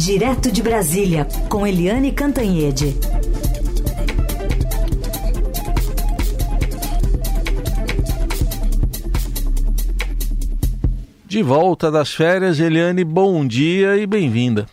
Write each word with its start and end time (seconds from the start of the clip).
Direto 0.00 0.50
de 0.50 0.62
Brasília, 0.62 1.26
com 1.50 1.66
Eliane 1.66 2.10
Cantanhede. 2.10 2.96
De 11.26 11.42
volta 11.42 11.90
das 11.90 12.14
férias, 12.14 12.58
Eliane, 12.58 13.04
bom 13.04 13.46
dia 13.46 13.98
e 13.98 14.06
bem-vinda. 14.06 14.64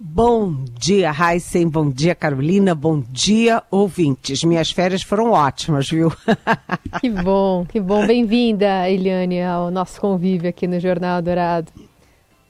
Bom 0.00 0.64
dia, 0.80 1.12
Heisen. 1.12 1.68
Bom 1.68 1.90
dia, 1.90 2.14
Carolina. 2.14 2.74
Bom 2.74 3.04
dia, 3.10 3.62
ouvintes. 3.70 4.42
Minhas 4.42 4.70
férias 4.70 5.02
foram 5.02 5.32
ótimas, 5.32 5.86
viu? 5.90 6.10
que 6.98 7.10
bom, 7.10 7.66
que 7.66 7.78
bom. 7.78 8.06
Bem-vinda, 8.06 8.88
Eliane, 8.88 9.42
ao 9.42 9.70
nosso 9.70 10.00
convívio 10.00 10.48
aqui 10.48 10.66
no 10.66 10.80
Jornal 10.80 11.20
Dourado. 11.20 11.70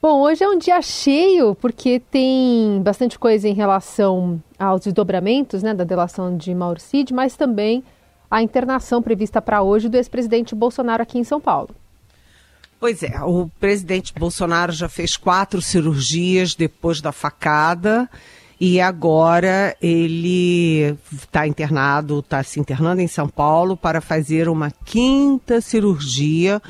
Bom, 0.03 0.19
hoje 0.19 0.43
é 0.43 0.49
um 0.49 0.57
dia 0.57 0.81
cheio, 0.81 1.55
porque 1.55 1.97
tem 1.97 2.81
bastante 2.83 3.17
coisa 3.17 3.47
em 3.47 3.53
relação 3.53 4.43
aos 4.59 4.81
desdobramentos 4.81 5.63
né, 5.63 5.73
da 5.73 5.85
delação 5.85 6.35
de 6.35 6.53
Mauro 6.53 6.77
Cid, 6.77 7.13
mas 7.13 7.37
também 7.37 7.81
a 8.29 8.41
internação 8.41 9.01
prevista 9.01 9.41
para 9.41 9.61
hoje 9.61 9.87
do 9.87 9.95
ex-presidente 9.95 10.53
Bolsonaro 10.53 11.01
aqui 11.01 11.17
em 11.17 11.23
São 11.23 11.39
Paulo. 11.39 11.69
Pois 12.81 13.01
é, 13.01 13.17
o 13.23 13.49
presidente 13.61 14.11
Bolsonaro 14.13 14.73
já 14.73 14.89
fez 14.89 15.15
quatro 15.15 15.61
cirurgias 15.61 16.53
depois 16.53 16.99
da 16.99 17.13
facada 17.13 18.09
e 18.59 18.81
agora 18.81 19.73
ele 19.81 20.97
está 21.13 21.47
internado, 21.47 22.19
está 22.19 22.43
se 22.43 22.59
internando 22.59 22.99
em 22.99 23.07
São 23.07 23.29
Paulo 23.29 23.77
para 23.77 24.01
fazer 24.01 24.49
uma 24.49 24.69
quinta 24.69 25.61
cirurgia 25.61 26.61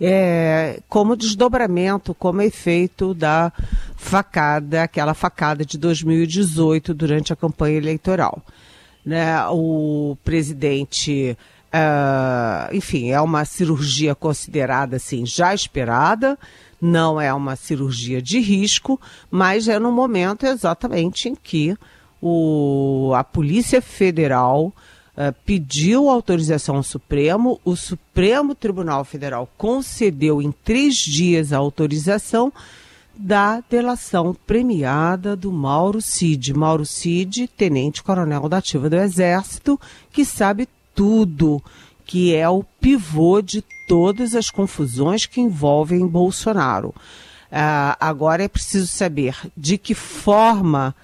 é, 0.00 0.80
como 0.88 1.16
desdobramento, 1.16 2.14
como 2.14 2.42
efeito 2.42 3.14
da 3.14 3.52
facada, 3.96 4.82
aquela 4.82 5.14
facada 5.14 5.64
de 5.64 5.78
2018 5.78 6.92
durante 6.94 7.32
a 7.32 7.36
campanha 7.36 7.76
eleitoral. 7.76 8.42
Né, 9.04 9.36
o 9.50 10.16
presidente 10.24 11.36
Uh, 11.74 12.72
enfim, 12.72 13.10
é 13.10 13.20
uma 13.20 13.44
cirurgia 13.44 14.14
considerada 14.14 14.94
assim 14.94 15.26
já 15.26 15.52
esperada, 15.52 16.38
não 16.80 17.20
é 17.20 17.34
uma 17.34 17.56
cirurgia 17.56 18.22
de 18.22 18.38
risco, 18.38 19.00
mas 19.28 19.66
é 19.66 19.76
no 19.76 19.90
momento 19.90 20.46
exatamente 20.46 21.28
em 21.28 21.34
que 21.34 21.76
o, 22.22 23.12
a 23.16 23.24
Polícia 23.24 23.82
Federal 23.82 24.72
uh, 25.16 25.34
pediu 25.44 26.08
autorização 26.08 26.76
ao 26.76 26.82
Supremo, 26.82 27.60
o 27.64 27.76
Supremo 27.76 28.54
Tribunal 28.54 29.04
Federal 29.04 29.48
concedeu 29.56 30.40
em 30.42 30.52
três 30.52 30.96
dias 30.96 31.52
a 31.52 31.58
autorização 31.58 32.52
da 33.16 33.62
delação 33.70 34.36
premiada 34.46 35.36
do 35.36 35.52
Mauro 35.52 36.00
Cid. 36.02 36.52
Mauro 36.52 36.84
Cid, 36.84 37.48
tenente-coronel 37.48 38.48
da 38.48 38.58
ativa 38.58 38.90
do 38.90 38.96
Exército, 38.96 39.80
que 40.12 40.24
sabe 40.24 40.68
tudo, 40.94 41.62
que 42.04 42.34
é 42.34 42.48
o 42.48 42.64
pivô 42.80 43.40
de 43.40 43.64
todas 43.88 44.34
as 44.34 44.50
confusões 44.50 45.26
que 45.26 45.40
envolvem 45.40 46.06
Bolsonaro. 46.06 46.88
Uh, 46.88 47.94
agora 48.00 48.42
é 48.42 48.48
preciso 48.48 48.88
saber 48.88 49.36
de 49.56 49.78
que 49.78 49.94
forma 49.94 50.94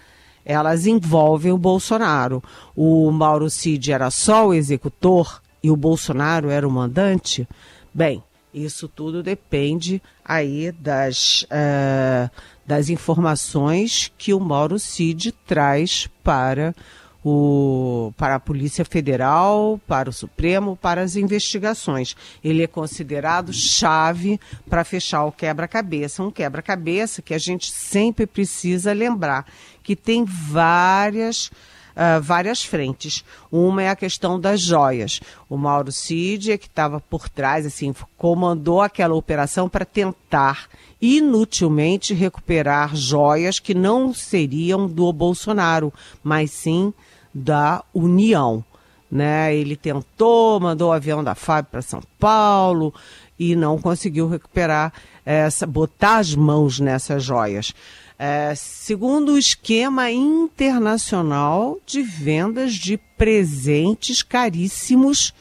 elas 0.51 0.85
envolvem 0.85 1.53
o 1.53 1.59
Bolsonaro. 1.59 2.43
O 2.75 3.09
Mauro 3.13 3.49
Cid 3.49 3.93
era 3.93 4.11
só 4.11 4.49
o 4.49 4.55
executor 4.55 5.41
e 5.63 5.71
o 5.71 5.77
Bolsonaro 5.77 6.51
era 6.51 6.67
o 6.67 6.71
mandante? 6.71 7.47
Bem, 7.95 8.21
isso 8.53 8.89
tudo 8.89 9.23
depende 9.23 10.03
aí 10.25 10.73
das, 10.73 11.43
uh, 11.45 12.29
das 12.67 12.89
informações 12.89 14.11
que 14.19 14.35
o 14.35 14.41
Mauro 14.41 14.77
Cid 14.77 15.33
traz 15.47 16.09
para 16.25 16.75
o, 17.25 18.13
para 18.17 18.37
a 18.37 18.41
Polícia 18.41 18.85
Federal, 18.85 19.81
para 19.87 20.09
o 20.09 20.13
Supremo, 20.13 20.77
para 20.77 21.03
as 21.03 21.17
investigações. 21.17 22.17
Ele 22.43 22.63
é 22.63 22.67
considerado 22.67 23.53
chave 23.53 24.41
para 24.69 24.85
fechar 24.85 25.25
o 25.25 25.33
quebra-cabeça. 25.33 26.23
Um 26.23 26.31
quebra-cabeça 26.31 27.23
que 27.23 27.35
a 27.35 27.39
gente 27.39 27.71
sempre 27.71 28.27
precisa 28.27 28.93
lembrar 28.93 29.47
que 29.83 29.95
tem 29.95 30.25
várias. 30.25 31.51
Uh, 31.91 32.23
várias 32.23 32.63
frentes. 32.63 33.25
Uma 33.51 33.83
é 33.83 33.89
a 33.91 33.97
questão 33.97 34.41
das 34.41 34.61
joias. 34.61 35.21
O 35.51 35.57
Mauro 35.57 35.91
Cid, 35.91 36.53
é 36.53 36.57
que 36.57 36.69
estava 36.69 37.01
por 37.01 37.29
trás, 37.29 37.67
assim, 37.67 37.93
comandou 38.17 38.81
aquela 38.81 39.15
operação 39.15 39.69
para 39.69 39.85
tentar 39.85 40.69
inutilmente 41.03 42.15
recuperar 42.15 42.95
joias 42.95 43.59
que 43.59 43.75
não 43.75 44.15
seriam 44.15 44.87
do 44.87 45.13
Bolsonaro, 45.13 45.93
mas 46.23 46.53
sim 46.53 46.95
da 47.33 47.85
União. 47.95 48.65
Né? 49.11 49.55
Ele 49.55 49.77
tentou, 49.77 50.61
mandou 50.61 50.91
o 50.91 50.93
avião 50.93 51.23
da 51.23 51.35
FAB 51.35 51.67
para 51.67 51.83
São 51.83 52.01
Paulo 52.19 52.95
e 53.39 53.57
não 53.57 53.79
conseguiu 53.79 54.29
recuperar 54.29 54.93
essa, 55.25 55.67
botar 55.67 56.19
as 56.19 56.35
mãos 56.35 56.79
nessas 56.79 57.25
joias. 57.25 57.75
É, 58.19 58.53
segundo 58.55 59.33
o 59.33 59.39
esquema 59.39 60.11
internacional 60.11 61.79
de 61.87 62.03
vendas 62.03 62.75
de 62.75 62.99
presentes 63.17 64.23
caríssimos 64.23 65.33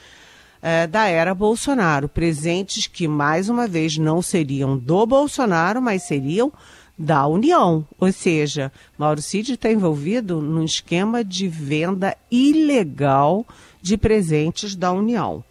é, 0.61 0.87
da 0.87 1.07
era 1.07 1.35
Bolsonaro. 1.35 2.07
Presentes 2.07 2.87
que, 2.87 3.07
mais 3.07 3.49
uma 3.49 3.67
vez, 3.67 3.97
não 3.97 4.21
seriam 4.21 4.77
do 4.77 5.05
Bolsonaro, 5.05 5.81
mas 5.81 6.03
seriam 6.03 6.53
da 6.99 7.25
União. 7.25 7.87
Ou 7.97 8.11
seja, 8.11 8.69
Mauro 8.97 9.21
Cid 9.21 9.53
está 9.53 9.71
envolvido 9.71 10.41
num 10.41 10.65
esquema 10.65 11.23
de 11.23 11.47
venda 11.47 12.17
ilegal 12.29 13.47
de 13.81 13.95
presentes 13.95 14.75
da 14.75 14.91
União. 14.91 15.41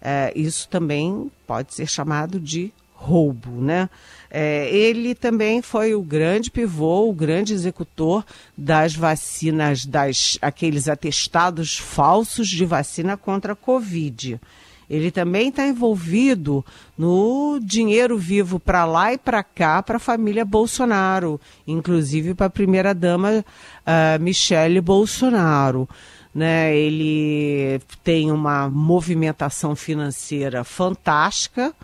É, 0.00 0.32
isso 0.34 0.66
também 0.68 1.30
pode 1.46 1.74
ser 1.74 1.86
chamado 1.86 2.40
de 2.40 2.72
roubo, 2.94 3.50
né? 3.60 3.90
É, 4.30 4.68
ele 4.74 5.14
também 5.14 5.62
foi 5.62 5.94
o 5.94 6.02
grande 6.02 6.50
pivô, 6.50 7.08
o 7.08 7.12
grande 7.12 7.52
executor 7.52 8.24
das 8.56 8.94
vacinas, 8.94 9.84
das 9.84 10.38
aqueles 10.42 10.88
atestados 10.88 11.78
falsos 11.78 12.48
de 12.48 12.64
vacina 12.64 13.16
contra 13.16 13.52
a 13.52 13.56
Covid. 13.56 14.40
Ele 14.88 15.10
também 15.10 15.48
está 15.48 15.66
envolvido 15.66 16.64
no 16.96 17.60
dinheiro 17.62 18.16
vivo 18.16 18.58
para 18.58 18.84
lá 18.84 19.12
e 19.12 19.18
para 19.18 19.42
cá 19.42 19.82
para 19.82 19.96
a 19.96 20.00
família 20.00 20.44
Bolsonaro, 20.44 21.38
inclusive 21.66 22.34
para 22.34 22.46
a 22.46 22.50
primeira-dama 22.50 23.44
uh, 23.44 24.22
Michele 24.22 24.80
Bolsonaro. 24.80 25.86
Né? 26.34 26.74
Ele 26.74 27.80
tem 28.02 28.32
uma 28.32 28.68
movimentação 28.68 29.76
financeira 29.76 30.64
fantástica, 30.64 31.74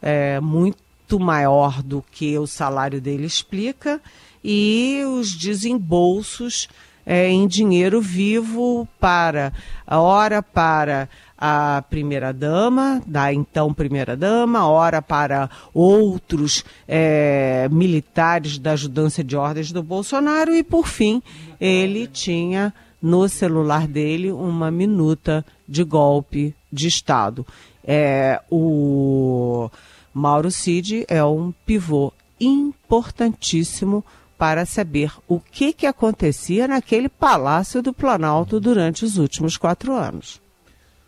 é, 0.00 0.40
muito 0.40 1.20
maior 1.20 1.80
do 1.82 2.02
que 2.10 2.36
o 2.38 2.46
salário 2.46 3.00
dele 3.00 3.26
explica, 3.26 4.00
e 4.42 5.02
os 5.06 5.30
desembolsos 5.30 6.68
é, 7.04 7.28
em 7.28 7.46
dinheiro 7.46 8.00
vivo 8.00 8.88
para 9.00 9.52
a 9.86 10.00
hora 10.00 10.42
para 10.42 11.08
a 11.36 11.82
primeira-dama, 11.90 13.02
da 13.04 13.32
então 13.32 13.74
primeira-dama, 13.74 14.68
ora 14.68 15.02
para 15.02 15.50
outros 15.74 16.64
é, 16.86 17.68
militares 17.68 18.58
da 18.58 18.72
ajudância 18.72 19.24
de 19.24 19.36
ordens 19.36 19.72
do 19.72 19.82
Bolsonaro 19.82 20.54
e, 20.54 20.62
por 20.62 20.86
fim, 20.86 21.20
ele 21.60 22.06
tinha 22.06 22.72
no 23.02 23.28
celular 23.28 23.88
dele 23.88 24.30
uma 24.30 24.70
minuta 24.70 25.44
de 25.68 25.82
golpe 25.82 26.54
de 26.72 26.86
Estado. 26.86 27.44
É, 27.84 28.40
o 28.48 29.68
Mauro 30.14 30.50
Cid 30.50 31.04
é 31.08 31.24
um 31.24 31.52
pivô 31.66 32.12
importantíssimo 32.40 34.04
para 34.42 34.66
saber 34.66 35.12
o 35.28 35.38
que, 35.38 35.72
que 35.72 35.86
acontecia 35.86 36.66
naquele 36.66 37.08
palácio 37.08 37.80
do 37.80 37.92
Planalto 37.92 38.58
durante 38.58 39.04
os 39.04 39.16
últimos 39.16 39.56
quatro 39.56 39.94
anos 39.94 40.42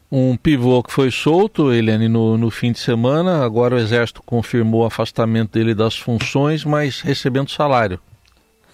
um 0.08 0.36
pivô 0.36 0.80
que 0.84 0.92
foi 0.92 1.10
solto, 1.10 1.72
Eliane, 1.72 2.08
no, 2.08 2.38
no 2.38 2.48
fim 2.48 2.70
de 2.70 2.78
semana. 2.78 3.44
Agora 3.44 3.74
o 3.74 3.78
Exército 3.78 4.22
confirmou 4.22 4.82
o 4.82 4.86
afastamento 4.86 5.54
dele 5.54 5.74
das 5.74 5.96
funções, 5.96 6.64
mas 6.64 7.00
recebendo 7.00 7.50
salário. 7.50 7.98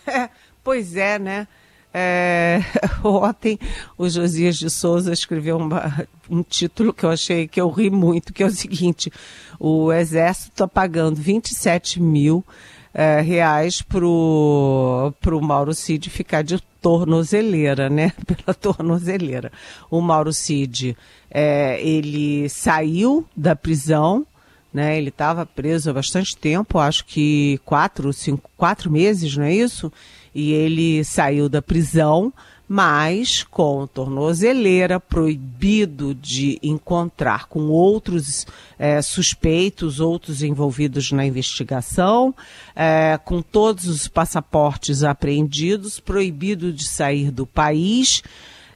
É, 0.07 0.29
pois 0.63 0.97
é, 0.97 1.19
né? 1.19 1.49
É, 1.95 2.61
ontem 3.03 3.59
o 3.97 4.09
Josias 4.09 4.57
de 4.57 4.69
Souza 4.69 5.13
escreveu 5.13 5.57
uma, 5.57 6.07
um 6.29 6.43
título 6.43 6.93
que 6.93 7.05
eu 7.05 7.11
achei 7.11 7.49
que 7.49 7.61
eu 7.61 7.71
ri 7.71 7.89
muito, 7.91 8.33
que 8.35 8.43
é 8.43 8.47
o 8.47 8.51
seguinte: 8.51 9.11
o 9.59 9.93
Exército 9.93 10.51
está 10.51 10.69
pagando 10.69 11.17
27 11.17 12.03
mil 12.03 12.45
é, 12.93 13.21
reais 13.21 13.83
pro, 13.83 15.13
pro 15.21 15.41
Mauro 15.41 15.75
Cid 15.75 16.11
ficar 16.11 16.43
de 16.43 16.61
tornozeleira, 16.81 17.89
né? 17.89 18.13
Pela 18.27 18.55
tornozeleira. 18.55 19.53
O 19.91 20.01
Mauro 20.01 20.33
Cid, 20.33 20.97
é, 21.31 21.81
ele 21.83 22.49
saiu 22.49 23.27
da 23.37 23.55
prisão, 23.55 24.27
né? 24.73 24.99
Ele 24.99 25.09
estava 25.09 25.47
preso 25.47 25.91
há 25.91 25.93
bastante 25.93 26.37
tempo, 26.37 26.79
acho 26.79 27.05
que 27.05 27.61
quatro, 27.65 28.13
cinco, 28.13 28.51
quatro 28.57 28.91
meses, 28.91 29.37
não 29.37 29.45
é 29.45 29.55
isso? 29.55 29.93
E 30.35 30.53
ele 30.53 31.05
saiu 31.05 31.49
da 31.49 31.61
prisão, 31.61 32.33
mas 32.73 33.43
com 33.43 33.85
tornozeleira, 33.85 35.01
proibido 35.01 36.15
de 36.15 36.57
encontrar 36.63 37.49
com 37.49 37.63
outros 37.63 38.47
é, 38.79 39.03
suspeitos, 39.03 39.99
outros 39.99 40.41
envolvidos 40.41 41.11
na 41.11 41.27
investigação, 41.27 42.33
é, 42.77 43.19
com 43.25 43.43
todos 43.43 43.87
os 43.87 44.07
passaportes 44.07 45.03
apreendidos, 45.03 45.99
proibido 45.99 46.73
de 46.73 46.87
sair 46.87 47.33
do 47.33 47.45
país. 47.45 48.23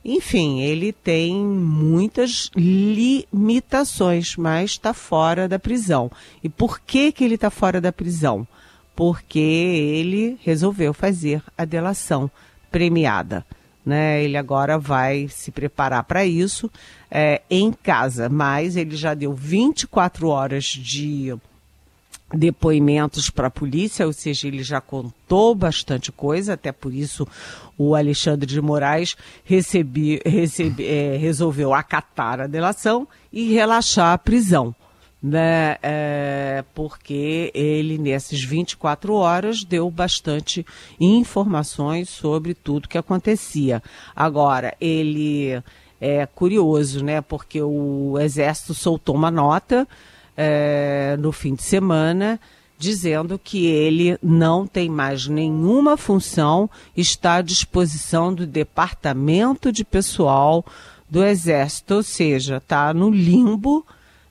Enfim, 0.04 0.60
ele 0.60 0.92
tem 0.92 1.36
muitas 1.36 2.50
limitações, 2.56 4.34
mas 4.36 4.72
está 4.72 4.92
fora 4.92 5.46
da 5.46 5.60
prisão. 5.60 6.10
E 6.42 6.48
por 6.48 6.80
que, 6.80 7.12
que 7.12 7.22
ele 7.22 7.36
está 7.36 7.48
fora 7.48 7.80
da 7.80 7.92
prisão? 7.92 8.44
Porque 8.96 9.38
ele 9.38 10.36
resolveu 10.42 10.92
fazer 10.92 11.44
a 11.56 11.64
delação 11.64 12.28
premiada. 12.72 13.46
Né? 13.84 14.24
Ele 14.24 14.36
agora 14.36 14.78
vai 14.78 15.28
se 15.28 15.50
preparar 15.50 16.04
para 16.04 16.24
isso 16.24 16.70
é, 17.10 17.42
em 17.50 17.70
casa, 17.70 18.28
mas 18.28 18.76
ele 18.76 18.96
já 18.96 19.12
deu 19.12 19.34
24 19.34 20.28
horas 20.28 20.64
de 20.64 21.36
depoimentos 22.32 23.30
para 23.30 23.48
a 23.48 23.50
polícia, 23.50 24.06
ou 24.06 24.12
seja, 24.12 24.48
ele 24.48 24.62
já 24.62 24.80
contou 24.80 25.54
bastante 25.54 26.10
coisa, 26.10 26.54
até 26.54 26.72
por 26.72 26.92
isso 26.92 27.26
o 27.76 27.94
Alexandre 27.94 28.46
de 28.46 28.60
Moraes 28.60 29.16
recebi, 29.44 30.20
recebi, 30.24 30.86
é, 30.86 31.16
resolveu 31.16 31.74
acatar 31.74 32.40
a 32.40 32.46
delação 32.46 33.06
e 33.32 33.52
relaxar 33.52 34.12
a 34.12 34.18
prisão. 34.18 34.74
Né, 35.26 35.78
é, 35.82 36.62
porque 36.74 37.50
ele, 37.54 37.96
nessas 37.96 38.44
24 38.44 39.14
horas, 39.14 39.64
deu 39.64 39.90
bastante 39.90 40.66
informações 41.00 42.10
sobre 42.10 42.52
tudo 42.52 42.90
que 42.90 42.98
acontecia. 42.98 43.82
Agora, 44.14 44.76
ele 44.78 45.62
é 45.98 46.26
curioso, 46.26 47.02
né, 47.02 47.22
porque 47.22 47.62
o 47.62 48.18
Exército 48.20 48.74
soltou 48.74 49.14
uma 49.14 49.30
nota 49.30 49.88
é, 50.36 51.16
no 51.18 51.32
fim 51.32 51.54
de 51.54 51.62
semana, 51.62 52.38
dizendo 52.78 53.40
que 53.42 53.66
ele 53.66 54.18
não 54.22 54.66
tem 54.66 54.90
mais 54.90 55.26
nenhuma 55.26 55.96
função, 55.96 56.68
está 56.94 57.36
à 57.36 57.42
disposição 57.42 58.34
do 58.34 58.46
Departamento 58.46 59.72
de 59.72 59.84
Pessoal 59.84 60.64
do 61.08 61.24
Exército, 61.24 61.94
ou 61.94 62.02
seja, 62.02 62.58
está 62.58 62.92
no 62.92 63.10
limbo, 63.10 63.86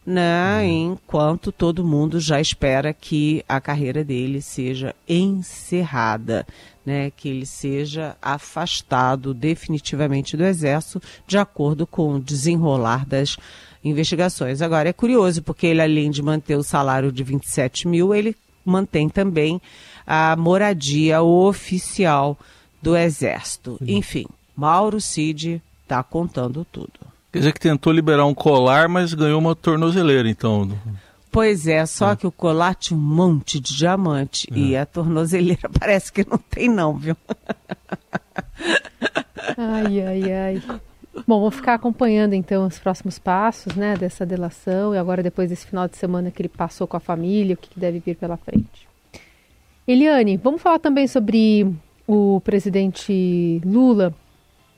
né, 0.06 0.60
uhum. 0.60 0.94
enquanto 0.94 1.52
todo 1.52 1.86
mundo 1.86 2.20
já 2.20 2.40
espera 2.40 2.94
que 2.94 3.44
a 3.48 3.62
carreira 3.62 4.04
dele 4.04 4.42
seja 4.42 4.94
encerrada, 5.08 6.46
né, 6.86 7.12
que 7.12 7.30
ele 7.30 7.46
seja 7.46 8.16
afastado 8.22 9.34
definitivamente 9.34 10.36
do 10.36 10.44
Exército, 10.44 11.02
de 11.26 11.38
acordo 11.38 11.88
com 11.88 12.16
o 12.16 12.20
desenrolar 12.20 13.06
das 13.06 13.38
investigações. 13.84 14.62
Agora, 14.62 14.90
é 14.90 14.94
curioso, 14.94 15.42
porque 15.42 15.68
ele, 15.68 15.82
além 15.82 16.12
de 16.12 16.22
manter 16.22 16.58
o 16.58 16.64
salário 16.64 17.12
de 17.12 17.24
27 17.24 17.88
mil, 17.88 18.14
ele 18.14 18.36
mantém 18.66 19.10
também 19.10 19.62
a 20.06 20.36
moradia 20.36 21.22
oficial 21.22 22.38
do 22.82 22.96
Exército. 22.96 23.78
Enfim, 23.82 24.26
Mauro 24.56 25.00
Cid 25.00 25.62
está 25.84 26.04
contando 26.04 26.66
tudo. 26.70 27.12
Quer 27.34 27.40
dizer 27.40 27.54
que 27.54 27.60
tentou 27.60 27.92
liberar 27.92 28.28
um 28.28 28.34
colar, 28.36 28.88
mas 28.88 29.12
ganhou 29.16 29.40
uma 29.40 29.56
tornozeleira, 29.56 30.30
então. 30.30 30.70
Pois 31.32 31.66
é, 31.66 31.84
só 31.84 32.12
é. 32.12 32.16
que 32.16 32.28
o 32.28 32.32
colar 32.32 32.76
tinha 32.76 32.96
um 32.96 33.02
monte 33.02 33.60
de 33.60 33.76
diamante 33.76 34.48
é. 34.54 34.56
e 34.56 34.78
a 34.78 34.86
tornozeleira 34.86 35.68
parece 35.80 36.14
que 36.14 36.24
não 36.30 36.38
tem 36.38 36.70
não, 36.70 36.96
viu? 36.96 37.18
Ai, 39.58 40.00
ai, 40.00 40.32
ai. 40.32 40.64
Bom, 41.26 41.40
vou 41.40 41.50
ficar 41.50 41.74
acompanhando 41.74 42.34
então 42.34 42.68
os 42.68 42.78
próximos 42.78 43.18
passos 43.18 43.74
né, 43.74 43.98
dessa 43.98 44.28
delação 44.28 44.94
e 44.94 45.00
agora 45.00 45.24
depois 45.24 45.50
desse 45.50 45.66
final 45.66 45.88
de 45.88 45.98
semana 45.98 46.30
que 46.30 46.40
ele 46.40 46.50
passou 46.50 46.86
com 46.86 46.98
a 46.98 47.00
família, 47.00 47.56
o 47.56 47.58
que 47.58 47.80
deve 47.80 47.98
vir 47.98 48.16
pela 48.16 48.38
frente. 48.38 48.88
Eliane, 49.88 50.38
vamos 50.38 50.62
falar 50.62 50.78
também 50.78 51.08
sobre 51.08 51.68
o 52.06 52.40
presidente 52.42 53.60
Lula. 53.66 54.14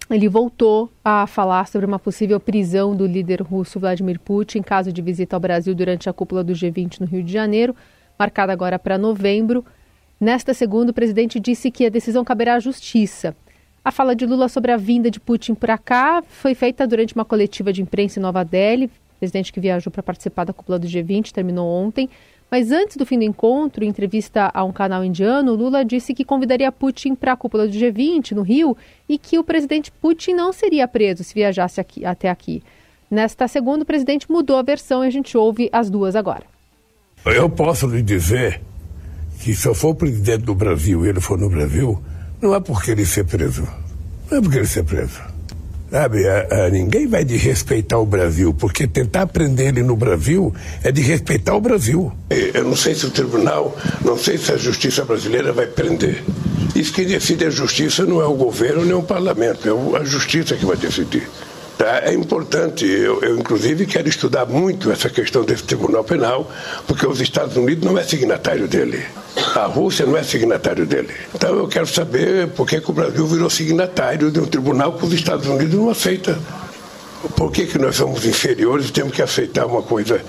Ele 0.09 0.29
voltou 0.29 0.91
a 1.03 1.25
falar 1.25 1.67
sobre 1.67 1.87
uma 1.87 1.97
possível 1.97 2.39
prisão 2.39 2.95
do 2.95 3.07
líder 3.07 3.41
russo 3.41 3.79
Vladimir 3.79 4.19
Putin 4.19 4.59
em 4.59 4.63
caso 4.63 4.93
de 4.93 5.01
visita 5.01 5.35
ao 5.35 5.39
Brasil 5.39 5.73
durante 5.73 6.07
a 6.07 6.13
cúpula 6.13 6.43
do 6.43 6.53
G20 6.53 6.99
no 6.99 7.07
Rio 7.07 7.23
de 7.23 7.33
Janeiro, 7.33 7.75
marcada 8.17 8.53
agora 8.53 8.77
para 8.77 8.99
novembro. 8.99 9.65
Nesta 10.19 10.53
segunda, 10.53 10.91
o 10.91 10.93
presidente 10.93 11.39
disse 11.39 11.71
que 11.71 11.85
a 11.87 11.89
decisão 11.89 12.23
caberá 12.23 12.53
à 12.53 12.59
justiça. 12.59 13.35
A 13.83 13.91
fala 13.91 14.15
de 14.15 14.25
Lula 14.27 14.47
sobre 14.47 14.71
a 14.71 14.77
vinda 14.77 15.09
de 15.09 15.19
Putin 15.19 15.55
para 15.55 15.77
cá 15.77 16.23
foi 16.27 16.53
feita 16.53 16.87
durante 16.87 17.15
uma 17.15 17.25
coletiva 17.25 17.73
de 17.73 17.81
imprensa 17.81 18.19
em 18.19 18.21
Nova 18.21 18.45
Delhi. 18.45 18.85
O 18.85 19.19
presidente 19.19 19.51
que 19.51 19.59
viajou 19.59 19.91
para 19.91 20.03
participar 20.03 20.43
da 20.43 20.53
cúpula 20.53 20.77
do 20.77 20.87
G20 20.87 21.31
terminou 21.31 21.67
ontem. 21.67 22.09
Mas 22.55 22.71
antes 22.71 22.95
do 22.95 23.05
fim 23.05 23.19
do 23.19 23.25
encontro, 23.25 23.83
em 23.83 23.89
entrevista 23.89 24.49
a 24.53 24.63
um 24.63 24.71
canal 24.71 25.03
indiano, 25.03 25.55
Lula 25.55 25.83
disse 25.83 26.13
que 26.13 26.23
convidaria 26.23 26.71
Putin 26.71 27.13
para 27.13 27.33
a 27.33 27.35
cúpula 27.35 27.67
do 27.67 27.73
G20 27.73 28.31
no 28.31 28.43
Rio 28.43 28.77
e 29.09 29.17
que 29.17 29.37
o 29.37 29.43
presidente 29.43 29.91
Putin 29.91 30.35
não 30.35 30.53
seria 30.53 30.87
preso 30.87 31.21
se 31.21 31.33
viajasse 31.33 31.81
aqui, 31.81 32.05
até 32.05 32.29
aqui. 32.29 32.63
Nesta 33.11 33.45
segunda, 33.49 33.83
o 33.83 33.85
presidente 33.85 34.31
mudou 34.31 34.55
a 34.55 34.61
versão 34.61 35.03
e 35.03 35.07
a 35.07 35.09
gente 35.09 35.37
ouve 35.37 35.69
as 35.69 35.89
duas 35.89 36.15
agora. 36.15 36.43
Eu 37.25 37.49
posso 37.49 37.87
lhe 37.87 38.01
dizer 38.01 38.61
que 39.41 39.53
se 39.53 39.67
eu 39.67 39.75
for 39.75 39.93
presidente 39.93 40.45
do 40.45 40.55
Brasil 40.55 41.05
e 41.05 41.09
ele 41.09 41.19
for 41.19 41.37
no 41.37 41.49
Brasil, 41.49 42.01
não 42.41 42.55
é 42.55 42.61
porque 42.61 42.91
ele 42.91 43.05
ser 43.05 43.25
preso. 43.25 43.67
Não 44.31 44.37
é 44.37 44.41
porque 44.41 44.59
ele 44.59 44.65
ser 44.65 44.85
preso. 44.85 45.34
Sabe, 45.89 46.27
a, 46.27 46.65
a, 46.65 46.69
ninguém 46.69 47.07
vai 47.07 47.23
desrespeitar 47.23 47.99
o 47.99 48.05
Brasil, 48.05 48.53
porque 48.53 48.87
tentar 48.87 49.27
prender 49.27 49.67
ele 49.67 49.83
no 49.83 49.95
Brasil 49.95 50.53
é 50.83 50.91
de 50.91 51.01
respeitar 51.01 51.55
o 51.55 51.61
Brasil. 51.61 52.11
Eu 52.29 52.63
não 52.63 52.75
sei 52.75 52.95
se 52.95 53.05
o 53.05 53.11
tribunal, 53.11 53.77
não 54.03 54.17
sei 54.17 54.37
se 54.37 54.51
a 54.51 54.57
justiça 54.57 55.05
brasileira 55.05 55.53
vai 55.53 55.67
prender. 55.67 56.23
Isso 56.75 56.91
que 56.91 57.05
decide 57.05 57.45
a 57.45 57.49
justiça 57.49 58.03
não 58.05 58.19
é 58.21 58.25
o 58.25 58.33
governo 58.33 58.83
nem 58.83 58.93
o 58.93 59.03
parlamento, 59.03 59.67
é 59.95 59.99
a 59.99 60.03
justiça 60.03 60.55
que 60.55 60.65
vai 60.65 60.75
decidir. 60.75 61.29
Tá? 61.77 62.01
É 62.05 62.13
importante, 62.13 62.85
eu, 62.85 63.21
eu, 63.21 63.37
inclusive 63.37 63.85
quero 63.85 64.07
estudar 64.07 64.45
muito 64.45 64.91
essa 64.91 65.09
questão 65.09 65.43
desse 65.43 65.63
tribunal 65.63 66.03
penal, 66.03 66.49
porque 66.87 67.05
os 67.05 67.21
Estados 67.21 67.55
Unidos 67.57 67.83
não 67.85 67.97
é 67.97 68.03
signatário 68.03 68.67
dele. 68.67 69.03
A 69.55 69.65
Rússia 69.65 70.05
não 70.05 70.17
é 70.17 70.23
signatário 70.23 70.85
dele. 70.85 71.09
Então 71.33 71.55
eu 71.55 71.67
quero 71.67 71.87
saber 71.87 72.49
por 72.49 72.67
que, 72.67 72.79
que 72.79 72.89
o 72.89 72.93
Brasil 72.93 73.25
virou 73.27 73.49
signatário 73.49 74.31
de 74.31 74.39
um 74.39 74.45
tribunal 74.45 74.93
que 74.93 75.05
os 75.05 75.13
Estados 75.13 75.45
Unidos 75.45 75.73
não 75.73 75.89
aceita. 75.89 76.37
Por 77.35 77.51
que, 77.51 77.65
que 77.65 77.77
nós 77.77 77.95
somos 77.95 78.25
inferiores 78.25 78.89
e 78.89 78.91
temos 78.91 79.13
que 79.13 79.21
aceitar 79.21 79.65
uma 79.65 79.81
coisa, 79.81 80.21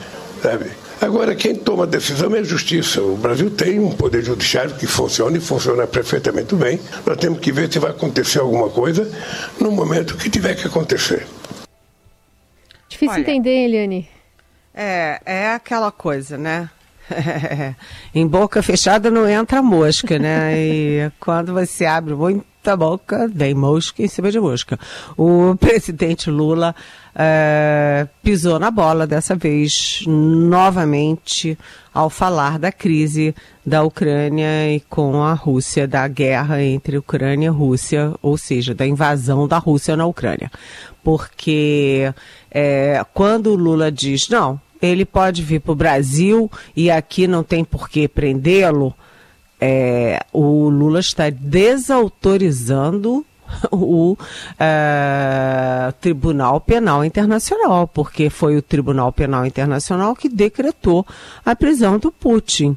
sabe? 0.43 0.71
Agora, 1.01 1.35
quem 1.35 1.55
toma 1.55 1.85
a 1.85 1.87
decisão 1.87 2.35
é 2.35 2.39
a 2.39 2.43
justiça. 2.43 3.03
O 3.03 3.17
Brasil 3.17 3.51
tem 3.51 3.79
um 3.79 3.91
poder 3.91 4.25
judiciário 4.25 4.75
que 4.77 4.87
funciona 4.87 5.37
e 5.37 5.41
funciona 5.41 5.87
perfeitamente 5.87 6.55
bem. 6.55 6.81
Nós 7.05 7.19
temos 7.19 7.39
que 7.39 7.53
ver 7.53 7.71
se 7.71 7.79
vai 7.79 7.91
acontecer 7.91 8.39
alguma 8.39 8.71
coisa 8.71 9.11
no 9.61 9.71
momento 9.71 10.17
que 10.17 10.31
tiver 10.31 10.55
que 10.55 10.67
acontecer. 10.67 11.27
Difícil 12.89 13.13
Olha, 13.13 13.21
entender, 13.21 13.67
Eliane. 13.67 14.09
É, 14.75 15.21
é 15.27 15.53
aquela 15.53 15.93
coisa, 15.93 16.39
né? 16.39 16.71
em 18.15 18.27
boca 18.27 18.63
fechada 18.63 19.11
não 19.11 19.29
entra 19.29 19.63
mosca, 19.63 20.19
né? 20.19 20.57
E 20.57 21.13
quando 21.21 21.53
você 21.53 21.85
abre 21.85 22.15
muita 22.15 22.77
boca, 22.77 23.31
vem 23.33 23.55
mosca 23.55 24.03
em 24.03 24.09
cima 24.09 24.31
de 24.31 24.41
mosca. 24.41 24.79
O 25.17 25.55
presidente 25.61 26.31
Lula 26.31 26.75
é, 27.15 28.07
pisou 28.23 28.59
na 28.59 28.71
bola 28.71 29.07
dessa 29.07 29.35
vez, 29.35 30.03
novamente, 30.07 31.57
ao 31.95 32.11
falar 32.11 32.59
da 32.59 32.71
crise 32.71 33.35
da 33.65 33.83
Ucrânia 33.83 34.71
e 34.71 34.81
com 34.81 35.23
a 35.23 35.33
Rússia, 35.33 35.89
da 35.89 36.07
guerra 36.09 36.63
entre 36.63 36.99
Ucrânia 36.99 37.47
e 37.47 37.51
Rússia, 37.51 38.13
ou 38.21 38.37
seja, 38.37 38.75
da 38.75 38.87
invasão 38.87 39.49
da 39.49 39.59
Rússia 39.59 39.97
na 39.97 40.07
Ucrânia. 40.07 40.51
Porque 41.03 42.13
é, 42.51 43.05
quando 43.15 43.53
o 43.53 43.57
Lula 43.57 43.91
diz, 43.93 44.29
não, 44.29 44.61
ele 44.81 45.05
pode 45.05 45.43
vir 45.43 45.61
para 45.61 45.73
o 45.73 45.77
Brasil 45.77 46.51
e 46.75 46.91
aqui 46.91 47.27
não 47.27 47.43
tem 47.43 47.65
por 47.65 47.89
que 47.89 48.09
prendê-lo, 48.09 48.95
é, 49.61 50.21
o 50.33 50.69
Lula 50.69 51.01
está 51.01 51.31
desautorizando 51.31 53.25
o 53.71 54.13
uh, 54.13 55.93
Tribunal 56.01 56.61
Penal 56.61 57.05
Internacional, 57.05 57.87
porque 57.89 58.29
foi 58.29 58.57
o 58.57 58.63
Tribunal 58.63 59.13
Penal 59.13 59.47
Internacional 59.47 60.15
que 60.15 60.29
decretou 60.29 61.07
a 61.45 61.55
prisão 61.55 61.99
do 61.99 62.11
Putin. 62.11 62.77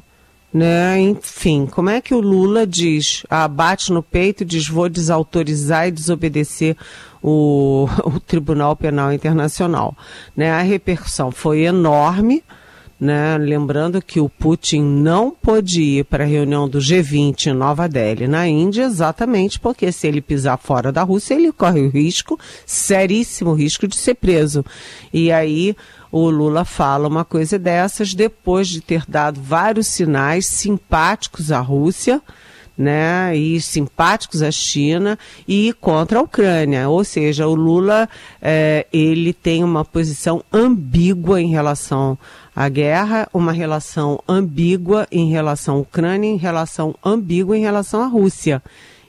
Né? 0.52 1.00
Enfim, 1.00 1.66
como 1.66 1.90
é 1.90 2.00
que 2.00 2.12
o 2.12 2.20
Lula 2.20 2.66
diz, 2.66 3.24
ah, 3.30 3.46
bate 3.46 3.92
no 3.92 4.02
peito 4.02 4.44
diz 4.44 4.66
vou 4.68 4.88
desautorizar 4.88 5.86
e 5.86 5.92
desobedecer 5.92 6.76
o, 7.22 7.88
o 8.04 8.20
Tribunal 8.20 8.76
Penal 8.76 9.12
Internacional? 9.12 9.96
Né? 10.36 10.50
A 10.50 10.62
repercussão 10.62 11.30
foi 11.30 11.60
enorme, 11.60 12.42
né? 13.00 13.38
Lembrando 13.38 14.02
que 14.02 14.20
o 14.20 14.28
Putin 14.28 14.82
não 14.82 15.30
pôde 15.30 15.80
ir 15.80 16.04
para 16.04 16.24
a 16.24 16.26
reunião 16.26 16.68
do 16.68 16.78
G20 16.78 17.46
em 17.46 17.54
Nova 17.54 17.88
Delhi, 17.88 18.28
na 18.28 18.46
Índia, 18.46 18.82
exatamente 18.84 19.58
porque 19.58 19.90
se 19.90 20.06
ele 20.06 20.20
pisar 20.20 20.58
fora 20.58 20.92
da 20.92 21.02
Rússia, 21.02 21.34
ele 21.34 21.50
corre 21.50 21.80
o 21.80 21.88
risco, 21.88 22.38
seríssimo 22.66 23.54
risco, 23.54 23.88
de 23.88 23.96
ser 23.96 24.16
preso. 24.16 24.62
E 25.14 25.32
aí 25.32 25.74
o 26.12 26.28
Lula 26.28 26.64
fala 26.64 27.08
uma 27.08 27.24
coisa 27.24 27.58
dessas 27.58 28.12
depois 28.12 28.68
de 28.68 28.82
ter 28.82 29.04
dado 29.08 29.40
vários 29.40 29.86
sinais 29.86 30.44
simpáticos 30.46 31.50
à 31.50 31.60
Rússia 31.60 32.20
né, 32.80 33.36
e 33.36 33.60
simpáticos 33.60 34.40
à 34.40 34.50
China 34.50 35.18
e 35.46 35.74
contra 35.82 36.18
a 36.18 36.22
Ucrânia. 36.22 36.88
Ou 36.88 37.04
seja, 37.04 37.46
o 37.46 37.54
Lula 37.54 38.08
é, 38.40 38.86
ele 38.90 39.34
tem 39.34 39.62
uma 39.62 39.84
posição 39.84 40.42
ambígua 40.50 41.42
em 41.42 41.50
relação 41.50 42.16
à 42.56 42.66
guerra, 42.70 43.28
uma 43.34 43.52
relação 43.52 44.18
ambígua 44.26 45.06
em 45.12 45.28
relação 45.28 45.76
à 45.76 45.80
Ucrânia, 45.80 46.26
em 46.26 46.38
relação 46.38 46.94
ambígua 47.04 47.54
em 47.54 47.60
relação 47.60 48.02
à 48.02 48.06
Rússia 48.06 48.62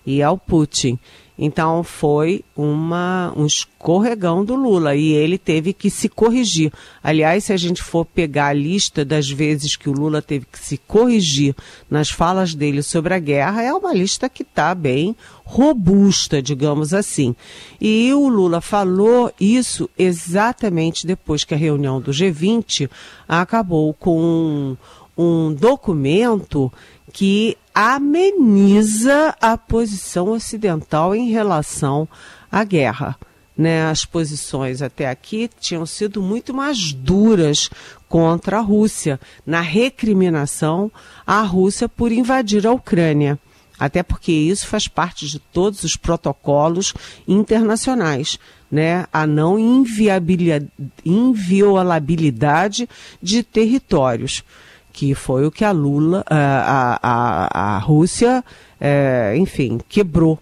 e 0.06 0.22
ao 0.22 0.38
Putin. 0.38 1.00
Então 1.44 1.84
foi 1.84 2.46
uma, 2.56 3.34
um 3.36 3.48
escorregão 3.48 4.46
do 4.46 4.54
Lula 4.54 4.96
e 4.96 5.12
ele 5.12 5.40
teve 5.40 5.74
que 5.74 5.90
se 5.90 6.08
corrigir. 6.08 6.72
Aliás, 7.04 7.46
se 7.46 7.52
a 7.52 7.58
gente 7.58 7.82
for 7.82 8.06
pegar 8.06 8.50
a 8.50 8.54
lista 8.54 9.04
das 9.04 9.28
vezes 9.28 9.76
que 9.76 9.90
o 9.90 9.92
Lula 9.92 10.22
teve 10.22 10.46
que 10.46 10.60
se 10.60 10.78
corrigir 10.78 11.56
nas 11.90 12.12
falas 12.12 12.54
dele 12.54 12.84
sobre 12.84 13.16
a 13.16 13.20
guerra, 13.20 13.64
é 13.64 13.74
uma 13.74 13.92
lista 13.92 14.30
que 14.30 14.44
está 14.44 14.76
bem 14.76 15.16
robusta, 15.44 16.44
digamos 16.44 16.94
assim. 16.94 17.36
E 17.82 18.14
o 18.14 18.28
Lula 18.28 18.62
falou 18.62 19.34
isso 19.40 19.90
exatamente 19.98 21.08
depois 21.08 21.44
que 21.44 21.56
a 21.56 21.58
reunião 21.58 22.00
do 22.00 22.12
G20 22.12 22.88
acabou 23.28 23.96
com 23.96 24.22
um, 24.22 24.78
um 25.18 25.54
documento 25.54 26.72
que 27.12 27.58
ameniza 27.74 29.36
a 29.42 29.58
posição 29.58 30.30
ocidental 30.30 31.16
em 31.16 31.30
relação 31.30 32.08
à 32.52 32.64
guerra. 32.64 33.18
Né, 33.58 33.84
as 33.84 34.06
posições 34.06 34.82
até 34.82 35.08
aqui 35.08 35.50
tinham 35.60 35.86
sido 35.86 36.22
muito 36.22 36.54
mais 36.54 36.94
duras 36.94 37.70
contra 38.10 38.58
a 38.58 38.62
Rússia, 38.62 39.20
na 39.46 39.62
recriminação 39.62 40.92
à 41.28 41.42
Rússia 41.42 41.88
por 41.88 42.12
invadir 42.12 42.66
a 42.66 42.72
Ucrânia. 42.72 43.38
Até 43.78 44.02
porque 44.04 44.32
isso 44.32 44.68
faz 44.68 44.88
parte 44.88 45.28
de 45.28 45.38
todos 45.38 45.84
os 45.84 45.96
protocolos 45.96 46.94
internacionais, 47.28 48.40
né? 48.72 49.06
A 49.12 49.28
não 49.28 49.58
inviolabilidade 51.04 52.88
de 53.22 53.44
territórios 53.44 54.44
que 54.92 55.16
foi 55.16 55.46
o 55.46 55.52
que 55.52 55.64
a 55.64 55.72
Lula, 55.72 56.24
a, 56.30 57.00
a, 57.02 57.76
a 57.76 57.78
Rússia, 57.80 58.44
é, 58.80 59.34
enfim, 59.38 59.80
quebrou. 59.88 60.40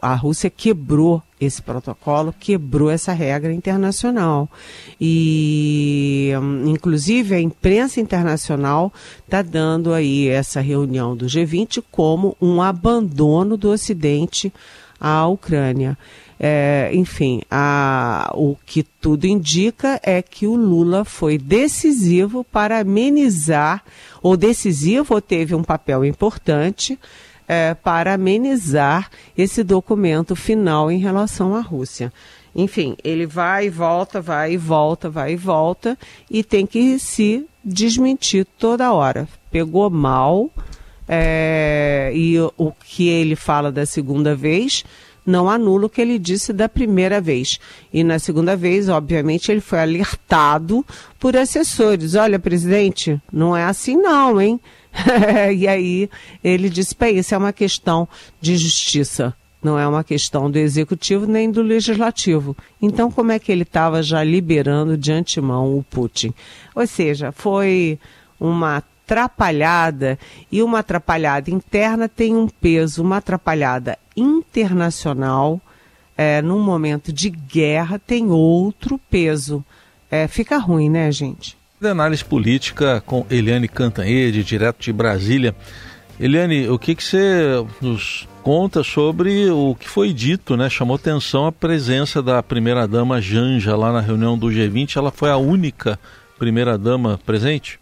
A 0.00 0.14
Rússia 0.14 0.48
quebrou 0.48 1.22
esse 1.38 1.60
protocolo, 1.60 2.34
quebrou 2.38 2.90
essa 2.90 3.12
regra 3.12 3.52
internacional. 3.52 4.48
E, 5.00 6.30
inclusive, 6.66 7.34
a 7.34 7.40
imprensa 7.40 8.00
internacional 8.00 8.92
está 9.24 9.42
dando 9.42 9.92
aí 9.92 10.28
essa 10.28 10.60
reunião 10.60 11.16
do 11.16 11.26
G20 11.26 11.82
como 11.90 12.36
um 12.40 12.62
abandono 12.62 13.56
do 13.56 13.70
Ocidente 13.70 14.52
à 15.02 15.26
Ucrânia. 15.26 15.98
É, 16.38 16.90
enfim, 16.92 17.42
a, 17.50 18.30
o 18.34 18.56
que 18.64 18.84
tudo 18.84 19.26
indica 19.26 20.00
é 20.02 20.22
que 20.22 20.46
o 20.46 20.54
Lula 20.54 21.04
foi 21.04 21.36
decisivo 21.38 22.44
para 22.44 22.78
amenizar, 22.78 23.82
ou 24.22 24.36
decisivo, 24.36 25.14
ou 25.14 25.20
teve 25.20 25.54
um 25.54 25.62
papel 25.64 26.04
importante 26.04 26.98
é, 27.48 27.74
para 27.74 28.14
amenizar 28.14 29.10
esse 29.36 29.64
documento 29.64 30.36
final 30.36 30.90
em 30.90 30.98
relação 30.98 31.56
à 31.56 31.60
Rússia. 31.60 32.12
Enfim, 32.54 32.96
ele 33.02 33.26
vai 33.26 33.66
e 33.66 33.70
volta, 33.70 34.20
vai 34.20 34.52
e 34.52 34.56
volta, 34.56 35.10
vai 35.10 35.32
e 35.32 35.36
volta, 35.36 35.98
e 36.30 36.44
tem 36.44 36.66
que 36.66 36.98
se 36.98 37.46
desmentir 37.64 38.46
toda 38.58 38.92
hora. 38.92 39.26
Pegou 39.50 39.88
mal, 39.90 40.50
é, 41.14 42.10
e 42.14 42.40
o 42.40 42.72
que 42.72 43.06
ele 43.06 43.36
fala 43.36 43.70
da 43.70 43.84
segunda 43.84 44.34
vez 44.34 44.82
não 45.26 45.50
anula 45.50 45.84
o 45.84 45.90
que 45.90 46.00
ele 46.00 46.18
disse 46.18 46.54
da 46.54 46.70
primeira 46.70 47.20
vez. 47.20 47.60
E 47.92 48.02
na 48.02 48.18
segunda 48.18 48.56
vez, 48.56 48.88
obviamente, 48.88 49.52
ele 49.52 49.60
foi 49.60 49.80
alertado 49.80 50.82
por 51.20 51.36
assessores. 51.36 52.14
Olha, 52.14 52.38
presidente, 52.38 53.20
não 53.30 53.54
é 53.54 53.62
assim 53.62 53.94
não, 53.94 54.40
hein? 54.40 54.58
e 55.54 55.68
aí 55.68 56.08
ele 56.42 56.70
disse, 56.70 56.96
bem, 56.98 57.18
isso 57.18 57.34
é 57.34 57.38
uma 57.38 57.52
questão 57.52 58.08
de 58.40 58.56
justiça. 58.56 59.34
Não 59.62 59.78
é 59.78 59.86
uma 59.86 60.02
questão 60.02 60.50
do 60.50 60.56
executivo 60.56 61.26
nem 61.26 61.50
do 61.50 61.60
legislativo. 61.60 62.56
Então, 62.80 63.10
como 63.12 63.32
é 63.32 63.38
que 63.38 63.52
ele 63.52 63.64
estava 63.64 64.02
já 64.02 64.24
liberando 64.24 64.96
de 64.96 65.12
antemão 65.12 65.76
o 65.76 65.84
Putin? 65.84 66.32
Ou 66.74 66.86
seja, 66.86 67.30
foi 67.32 67.98
uma 68.40 68.82
atrapalhada 69.12 70.18
e 70.50 70.62
uma 70.62 70.78
atrapalhada 70.78 71.50
interna 71.50 72.08
tem 72.08 72.34
um 72.34 72.48
peso, 72.48 73.02
uma 73.02 73.18
atrapalhada 73.18 73.98
internacional 74.16 75.60
é, 76.16 76.40
num 76.40 76.60
momento 76.60 77.12
de 77.12 77.28
guerra 77.28 77.98
tem 77.98 78.30
outro 78.30 78.98
peso. 79.10 79.64
É, 80.10 80.26
fica 80.26 80.56
ruim, 80.56 80.88
né, 80.88 81.10
gente? 81.12 81.56
Análise 81.82 82.24
política 82.24 83.02
com 83.04 83.26
Eliane 83.30 83.68
Cantanhede, 83.68 84.44
direto 84.44 84.80
de 84.80 84.92
Brasília. 84.92 85.54
Eliane, 86.18 86.68
o 86.68 86.78
que, 86.78 86.94
que 86.94 87.02
você 87.02 87.64
nos 87.80 88.28
conta 88.42 88.82
sobre 88.82 89.50
o 89.50 89.74
que 89.74 89.88
foi 89.88 90.12
dito, 90.12 90.56
né? 90.56 90.70
Chamou 90.70 90.96
atenção 90.96 91.46
a 91.46 91.52
presença 91.52 92.22
da 92.22 92.42
primeira-dama 92.42 93.20
Janja 93.20 93.74
lá 93.76 93.92
na 93.92 94.00
reunião 94.00 94.38
do 94.38 94.48
G20. 94.48 94.96
Ela 94.96 95.10
foi 95.10 95.30
a 95.30 95.36
única 95.36 95.98
primeira-dama 96.38 97.18
presente? 97.24 97.81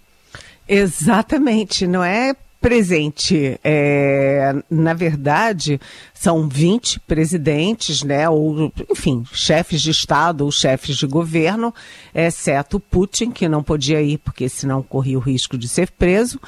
Exatamente, 0.72 1.84
não 1.84 2.04
é 2.04 2.32
presente. 2.60 3.58
É, 3.64 4.54
na 4.70 4.94
verdade, 4.94 5.80
são 6.14 6.48
20 6.48 7.00
presidentes, 7.00 8.04
né, 8.04 8.28
ou, 8.28 8.72
enfim, 8.88 9.24
chefes 9.32 9.82
de 9.82 9.90
Estado 9.90 10.44
ou 10.44 10.52
chefes 10.52 10.96
de 10.96 11.08
governo, 11.08 11.74
exceto 12.14 12.78
Putin, 12.78 13.32
que 13.32 13.48
não 13.48 13.64
podia 13.64 14.00
ir, 14.00 14.18
porque 14.18 14.48
senão 14.48 14.80
corria 14.80 15.18
o 15.18 15.20
risco 15.20 15.58
de 15.58 15.66
ser 15.66 15.90
preso. 15.90 16.38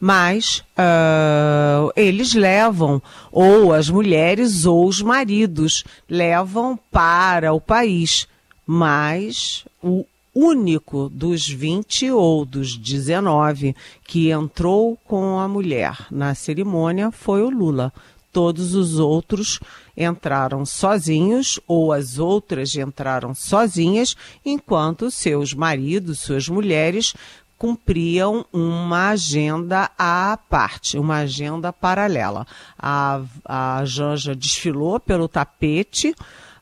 Mas 0.00 0.64
uh, 0.78 1.92
eles 1.94 2.32
levam, 2.32 3.02
ou 3.30 3.74
as 3.74 3.90
mulheres 3.90 4.64
ou 4.64 4.86
os 4.86 5.02
maridos, 5.02 5.84
levam 6.08 6.78
para 6.90 7.52
o 7.52 7.60
país. 7.60 8.26
Mas 8.66 9.64
o 9.82 10.04
único 10.38 11.08
dos 11.08 11.48
20 11.48 12.10
ou 12.10 12.44
dos 12.44 12.76
19 12.76 13.74
que 14.04 14.30
entrou 14.30 14.98
com 15.06 15.38
a 15.38 15.48
mulher 15.48 16.06
na 16.10 16.34
cerimônia 16.34 17.10
foi 17.10 17.42
o 17.42 17.48
Lula. 17.48 17.90
Todos 18.30 18.74
os 18.74 18.98
outros 18.98 19.58
entraram 19.96 20.66
sozinhos 20.66 21.58
ou 21.66 21.90
as 21.90 22.18
outras 22.18 22.76
entraram 22.76 23.34
sozinhas, 23.34 24.14
enquanto 24.44 25.10
seus 25.10 25.54
maridos, 25.54 26.20
suas 26.20 26.46
mulheres 26.46 27.14
cumpriam 27.56 28.44
uma 28.52 29.08
agenda 29.08 29.90
à 29.98 30.38
parte, 30.50 30.98
uma 30.98 31.16
agenda 31.20 31.72
paralela. 31.72 32.46
A, 32.78 33.22
a 33.42 33.82
Janja 33.86 34.36
desfilou 34.36 35.00
pelo 35.00 35.26
tapete, 35.28 36.14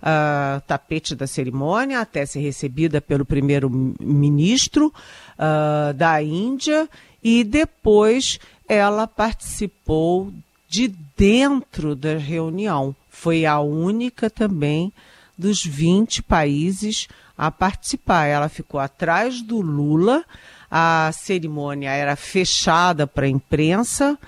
uh, 0.05 0.61
tapete 0.67 1.15
da 1.15 1.27
cerimônia, 1.27 2.01
até 2.01 2.27
ser 2.27 2.41
recebida 2.41 3.01
pelo 3.01 3.25
primeiro-ministro 3.25 4.93
uh, 5.39 5.95
da 5.95 6.23
Índia, 6.23 6.89
e 7.23 7.43
depois 7.43 8.39
ela 8.69 9.07
participou 9.07 10.33
de 10.69 10.89
dentro 11.17 11.97
da 11.97 12.19
reunião. 12.19 12.95
Foi 13.09 13.47
a 13.47 13.61
única 13.61 14.29
também 14.29 14.93
dos 15.37 15.65
20 15.65 16.23
países 16.23 17.09
a 17.37 17.51
participar. 17.51 18.27
Ela 18.27 18.49
ficou 18.49 18.79
atrás 18.79 19.41
do 19.41 19.61
Lula, 19.61 20.23
a 20.71 21.11
cerimônia 21.13 21.91
era 21.91 22.17
fechada 22.17 23.07
para 23.07 23.27
a 23.27 23.29
imprensa 23.29 24.19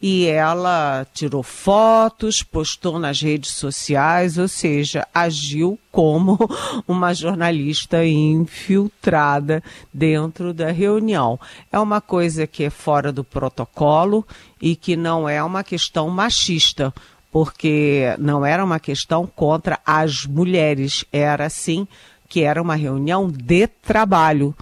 e 0.00 0.26
ela 0.26 1.06
tirou 1.12 1.42
fotos, 1.42 2.42
postou 2.42 2.98
nas 2.98 3.20
redes 3.20 3.52
sociais, 3.52 4.38
ou 4.38 4.48
seja, 4.48 5.06
agiu 5.14 5.78
como 5.90 6.38
uma 6.86 7.14
jornalista 7.14 8.04
infiltrada 8.04 9.62
dentro 9.92 10.52
da 10.52 10.70
reunião. 10.70 11.38
É 11.72 11.78
uma 11.78 12.00
coisa 12.00 12.46
que 12.46 12.64
é 12.64 12.70
fora 12.70 13.10
do 13.10 13.24
protocolo 13.24 14.26
e 14.60 14.76
que 14.76 14.96
não 14.96 15.28
é 15.28 15.42
uma 15.42 15.64
questão 15.64 16.10
machista, 16.10 16.92
porque 17.32 18.14
não 18.18 18.44
era 18.44 18.64
uma 18.64 18.78
questão 18.78 19.26
contra 19.26 19.78
as 19.84 20.26
mulheres, 20.26 21.04
era 21.12 21.48
sim 21.48 21.86
que 22.28 22.42
era 22.42 22.60
uma 22.60 22.74
reunião 22.74 23.30
de 23.30 23.66
trabalho 23.66 24.54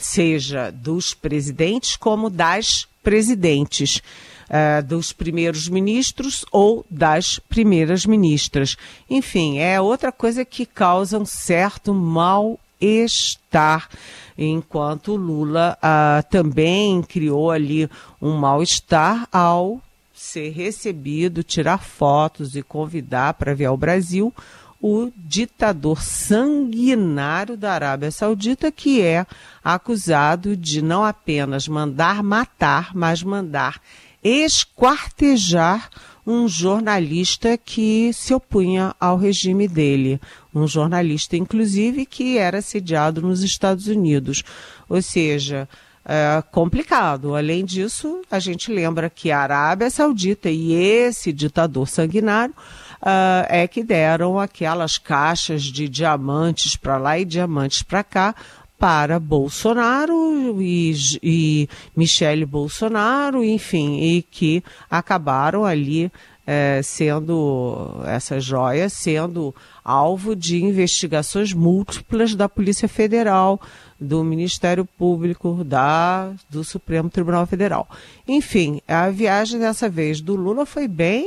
seja 0.00 0.70
dos 0.70 1.14
presidentes 1.14 1.96
como 1.96 2.30
das 2.30 2.86
presidentes. 3.02 4.02
Uh, 4.48 4.82
dos 4.82 5.12
primeiros 5.12 5.68
ministros 5.68 6.42
ou 6.50 6.82
das 6.88 7.38
primeiras 7.38 8.06
ministras. 8.06 8.76
Enfim, 9.10 9.58
é 9.58 9.78
outra 9.78 10.10
coisa 10.10 10.42
que 10.42 10.64
causa 10.64 11.18
um 11.18 11.26
certo 11.26 11.92
mal-estar 11.92 13.90
enquanto 14.38 15.16
Lula 15.16 15.76
uh, 15.82 16.26
também 16.30 17.02
criou 17.02 17.50
ali 17.50 17.90
um 18.22 18.36
mal-estar 18.36 19.28
ao 19.32 19.82
ser 20.14 20.50
recebido, 20.50 21.42
tirar 21.42 21.78
fotos 21.78 22.54
e 22.54 22.62
convidar 22.62 23.34
para 23.34 23.54
vir 23.54 23.66
ao 23.66 23.76
Brasil 23.76 24.32
o 24.80 25.10
ditador 25.16 26.00
sanguinário 26.02 27.56
da 27.56 27.72
Arábia 27.72 28.12
Saudita, 28.12 28.70
que 28.70 29.02
é 29.02 29.26
acusado 29.62 30.56
de 30.56 30.80
não 30.80 31.04
apenas 31.04 31.66
mandar 31.66 32.22
matar, 32.22 32.94
mas 32.94 33.22
mandar 33.22 33.80
esquartejar 34.22 35.88
um 36.26 36.46
jornalista 36.46 37.56
que 37.56 38.12
se 38.12 38.34
opunha 38.34 38.94
ao 39.00 39.16
regime 39.16 39.66
dele. 39.66 40.20
Um 40.54 40.66
jornalista, 40.66 41.36
inclusive, 41.36 42.04
que 42.04 42.36
era 42.36 42.60
sediado 42.60 43.22
nos 43.22 43.42
Estados 43.42 43.86
Unidos. 43.86 44.42
Ou 44.88 45.00
seja, 45.00 45.66
é 46.10 46.42
complicado. 46.50 47.34
Além 47.34 47.64
disso, 47.64 48.22
a 48.30 48.38
gente 48.38 48.72
lembra 48.72 49.10
que 49.10 49.30
a 49.30 49.40
Arábia 49.40 49.90
Saudita 49.90 50.48
e 50.48 50.72
esse 50.72 51.34
ditador 51.34 51.86
sanguinário 51.86 52.54
uh, 53.02 53.44
é 53.46 53.68
que 53.68 53.84
deram 53.84 54.38
aquelas 54.38 54.96
caixas 54.96 55.62
de 55.62 55.86
diamantes 55.86 56.76
para 56.76 56.96
lá 56.96 57.18
e 57.18 57.26
diamantes 57.26 57.82
para 57.82 58.02
cá 58.02 58.34
para 58.78 59.18
Bolsonaro 59.18 60.60
e, 60.62 60.94
e 61.22 61.68
Michele 61.96 62.46
Bolsonaro, 62.46 63.42
enfim, 63.42 64.00
e 64.00 64.22
que 64.22 64.62
acabaram 64.88 65.64
ali 65.64 66.10
é, 66.46 66.80
sendo 66.82 68.00
essas 68.06 68.42
joias 68.42 68.94
sendo 68.94 69.54
alvo 69.84 70.34
de 70.34 70.64
investigações 70.64 71.52
múltiplas 71.52 72.34
da 72.34 72.48
Polícia 72.48 72.88
Federal, 72.88 73.60
do 74.00 74.24
Ministério 74.24 74.86
Público, 74.86 75.62
da 75.62 76.32
do 76.48 76.64
Supremo 76.64 77.10
Tribunal 77.10 77.46
Federal. 77.46 77.86
Enfim, 78.26 78.80
a 78.88 79.10
viagem 79.10 79.58
dessa 79.58 79.90
vez 79.90 80.22
do 80.22 80.36
Lula 80.36 80.64
foi 80.64 80.88
bem, 80.88 81.26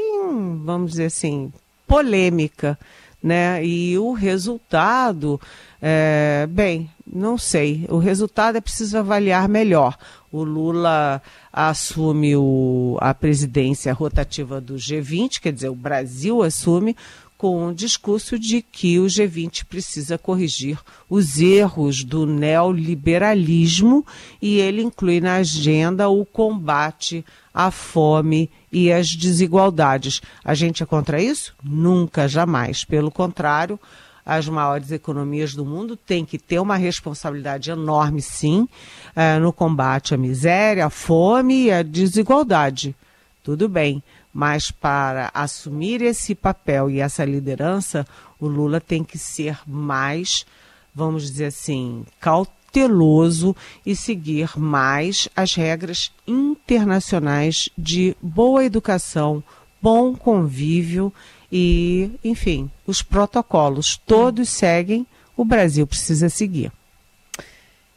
vamos 0.64 0.92
dizer 0.92 1.06
assim, 1.06 1.52
polêmica, 1.86 2.80
né? 3.22 3.64
E 3.64 3.98
o 4.00 4.14
resultado, 4.14 5.40
é, 5.82 6.48
bem, 6.48 6.90
não 7.12 7.38
sei. 7.38 7.86
O 7.90 7.98
resultado 7.98 8.58
é 8.58 8.62
preciso 8.62 8.98
avaliar 9.00 9.50
melhor. 9.50 9.98
O 10.32 10.44
Lula 10.44 11.22
assume 11.52 12.36
o, 12.36 12.98
a 13.02 13.14
presidência 13.14 13.92
rotativa 13.92 14.62
do 14.62 14.76
G20, 14.76 15.40
quer 15.40 15.52
dizer, 15.52 15.70
o 15.70 15.76
Brasil 15.76 16.44
assume 16.44 16.96
com 17.36 17.66
o 17.68 17.74
discurso 17.74 18.38
de 18.38 18.62
que 18.62 19.00
o 19.00 19.06
G20 19.06 19.66
precisa 19.66 20.16
corrigir 20.16 20.78
os 21.10 21.40
erros 21.40 22.04
do 22.04 22.28
neoliberalismo 22.28 24.06
e 24.40 24.60
ele 24.60 24.84
inclui 24.84 25.20
na 25.20 25.38
agenda 25.38 26.08
o 26.08 26.24
combate 26.24 27.26
à 27.52 27.72
fome 27.72 28.48
e 28.72 28.92
às 28.92 29.16
desigualdades. 29.16 30.22
A 30.46 30.54
gente 30.54 30.84
é 30.84 30.86
contra 30.86 31.20
isso? 31.20 31.56
Nunca, 31.64 32.28
jamais. 32.28 32.86
Pelo 32.86 33.10
contrário, 33.10 33.80
as 34.26 34.48
maiores 34.48 34.92
economias 34.92 35.54
do 35.54 35.66
mundo 35.66 35.96
têm 35.96 36.24
que 36.24 36.38
ter 36.38 36.60
uma 36.60 36.76
responsabilidade 36.76 37.72
enorme, 37.72 38.22
sim, 38.22 38.68
eh, 39.16 39.40
no 39.40 39.52
combate 39.52 40.14
à 40.14 40.18
miséria, 40.18 40.86
à 40.86 40.90
fome 40.90 41.66
e 41.66 41.72
à 41.72 41.82
desigualdade. 41.82 42.96
Tudo 43.44 43.68
bem, 43.68 44.04
mas 44.34 44.72
para 44.72 45.32
assumir 45.34 46.02
esse 46.02 46.36
papel 46.36 46.90
e 46.90 47.00
essa 47.00 47.26
liderança, 47.26 48.06
o 48.40 48.48
Lula 48.48 48.80
tem 48.80 49.04
que 49.04 49.18
ser 49.18 49.60
mais, 49.68 50.46
vamos 50.94 51.24
dizer 51.24 51.46
assim, 51.46 52.06
cauteloso 52.20 53.56
e 53.86 53.96
seguir 53.96 54.58
mais 54.58 55.28
as 55.36 55.56
regras 55.56 56.12
internacionais 56.26 57.70
de 57.78 58.16
boa 58.22 58.64
educação, 58.64 59.44
bom 59.82 60.16
convívio 60.16 61.12
e, 61.52 62.12
enfim, 62.24 62.70
os 62.88 63.02
protocolos 63.02 63.98
todos 63.98 64.50
seguem, 64.50 65.06
o 65.36 65.44
Brasil 65.44 65.86
precisa 65.86 66.30
seguir. 66.30 66.72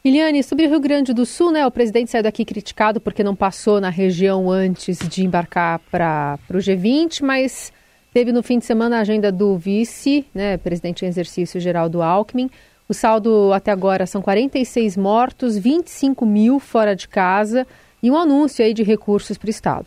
Eliane, 0.04 0.42
sobre 0.42 0.66
o 0.66 0.68
Rio 0.68 0.80
Grande 0.80 1.14
do 1.14 1.24
Sul, 1.24 1.50
né, 1.50 1.66
o 1.66 1.70
presidente 1.70 2.10
saiu 2.10 2.22
daqui 2.22 2.44
criticado 2.44 3.00
porque 3.00 3.24
não 3.24 3.34
passou 3.34 3.80
na 3.80 3.88
região 3.88 4.50
antes 4.50 4.98
de 4.98 5.24
embarcar 5.24 5.78
para 5.90 6.38
o 6.50 6.58
G20, 6.58 7.22
mas 7.22 7.72
teve 8.12 8.30
no 8.30 8.42
fim 8.42 8.58
de 8.58 8.66
semana 8.66 8.98
a 8.98 9.00
agenda 9.00 9.32
do 9.32 9.56
vice, 9.56 10.26
né, 10.34 10.58
presidente 10.58 11.06
em 11.06 11.08
exercício 11.08 11.58
Geraldo 11.58 12.02
Alckmin. 12.02 12.50
O 12.86 12.92
saldo 12.92 13.50
até 13.54 13.70
agora 13.70 14.04
são 14.04 14.20
46 14.20 14.94
mortos, 14.98 15.56
25 15.56 16.26
mil 16.26 16.60
fora 16.60 16.94
de 16.94 17.08
casa 17.08 17.66
e 18.02 18.10
um 18.10 18.16
anúncio 18.18 18.62
aí 18.62 18.74
de 18.74 18.82
recursos 18.82 19.38
para 19.38 19.46
o 19.46 19.50
Estado. 19.50 19.86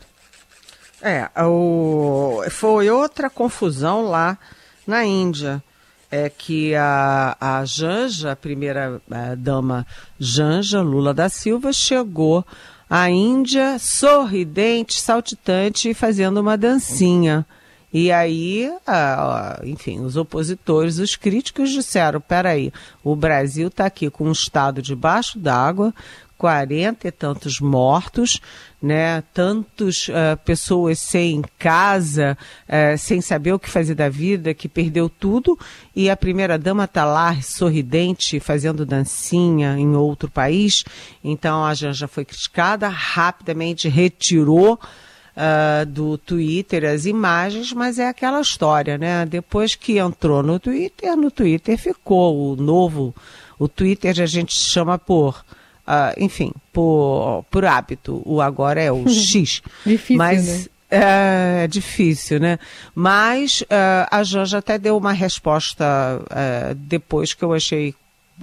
É, 1.01 1.29
o, 1.43 2.41
foi 2.49 2.89
outra 2.89 3.29
confusão 3.29 4.03
lá 4.03 4.37
na 4.85 5.05
Índia. 5.05 5.63
É 6.09 6.29
que 6.29 6.73
a, 6.73 7.35
a 7.39 7.65
Janja, 7.65 8.31
a 8.31 8.35
primeira 8.35 9.01
a 9.11 9.35
dama 9.35 9.85
Janja 10.17 10.81
Lula 10.81 11.13
da 11.13 11.27
Silva, 11.27 11.73
chegou 11.73 12.45
à 12.89 13.09
Índia 13.09 13.77
sorridente, 13.77 15.01
saltitante 15.01 15.89
e 15.89 15.93
fazendo 15.93 16.39
uma 16.39 16.57
dancinha. 16.57 17.45
E 17.91 18.11
aí, 18.11 18.69
enfim, 19.63 20.01
os 20.01 20.17
opositores, 20.17 20.97
os 20.97 21.15
críticos 21.15 21.71
disseram: 21.71 22.21
peraí, 22.21 22.71
o 23.03 23.15
Brasil 23.15 23.67
está 23.67 23.85
aqui 23.85 24.09
com 24.09 24.25
um 24.25 24.31
estado 24.31 24.81
debaixo 24.81 25.39
d'água, 25.39 25.93
quarenta 26.37 27.07
e 27.07 27.11
tantos 27.11 27.59
mortos, 27.59 28.39
né? 28.81 29.23
Tantos 29.33 30.07
uh, 30.07 30.37
pessoas 30.45 30.99
sem 30.99 31.41
casa, 31.57 32.37
uh, 32.67 32.97
sem 32.97 33.21
saber 33.21 33.53
o 33.53 33.59
que 33.59 33.69
fazer 33.69 33.95
da 33.95 34.07
vida, 34.07 34.53
que 34.53 34.69
perdeu 34.69 35.09
tudo, 35.09 35.57
e 35.95 36.09
a 36.09 36.15
primeira 36.15 36.57
dama 36.57 36.83
está 36.83 37.03
lá 37.03 37.41
sorridente, 37.41 38.39
fazendo 38.39 38.85
dancinha 38.85 39.77
em 39.77 39.95
outro 39.95 40.29
país. 40.29 40.83
Então 41.23 41.65
a 41.65 41.73
Janja 41.73 42.07
foi 42.07 42.23
criticada, 42.23 42.87
rapidamente 42.87 43.89
retirou 43.89 44.79
Uh, 45.39 45.85
do 45.85 46.17
Twitter 46.17 46.83
as 46.83 47.05
imagens, 47.05 47.71
mas 47.71 47.99
é 47.99 48.07
aquela 48.07 48.41
história, 48.41 48.97
né? 48.97 49.23
Depois 49.23 49.75
que 49.75 49.99
entrou 49.99 50.41
no 50.41 50.59
Twitter, 50.59 51.15
no 51.15 51.29
Twitter 51.29 51.77
ficou 51.77 52.53
o 52.53 52.55
novo. 52.55 53.13
O 53.59 53.67
Twitter 53.67 54.19
a 54.19 54.25
gente 54.25 54.57
chama 54.57 54.97
por 54.97 55.45
Uh, 55.87 56.13
enfim, 56.17 56.51
por, 56.73 57.45
por 57.49 57.63
hábito. 57.63 58.21
O 58.25 58.41
agora 58.41 58.81
é 58.81 58.91
o 58.91 59.07
X. 59.09 59.61
difícil, 59.85 60.17
mas, 60.17 60.47
né? 60.47 60.65
É, 60.89 61.63
é 61.63 61.67
difícil, 61.67 62.39
né? 62.39 62.59
Mas 62.93 63.61
uh, 63.61 64.07
a 64.11 64.23
Janja 64.23 64.57
até 64.57 64.77
deu 64.77 64.97
uma 64.97 65.13
resposta 65.13 65.85
uh, 66.23 66.75
depois 66.75 67.33
que 67.33 67.43
eu 67.43 67.53
achei 67.53 67.95